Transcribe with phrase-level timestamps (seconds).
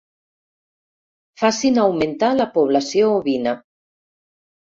[1.41, 3.53] Facin augmentar la població ovina.